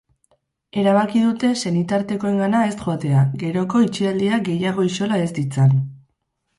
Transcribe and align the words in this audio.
Erabaki 0.83 1.21
dute 1.25 1.51
senitartekoengana 1.65 2.63
ez 2.71 2.73
joatea, 2.81 3.29
geroko 3.45 3.85
itxialdiak 3.89 4.45
gehiago 4.53 4.91
isola 4.93 5.25
ez 5.29 5.33
ditzan. 5.41 5.83